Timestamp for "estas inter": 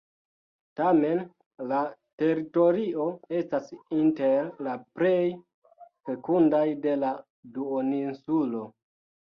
3.41-4.51